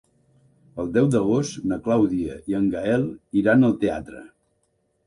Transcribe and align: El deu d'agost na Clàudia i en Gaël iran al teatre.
El 0.83 0.89
deu 0.95 1.09
d'agost 1.15 1.61
na 1.73 1.79
Clàudia 1.89 2.39
i 2.55 2.59
en 2.61 2.69
Gaël 2.73 3.07
iran 3.45 3.71
al 3.71 3.79
teatre. 3.87 4.27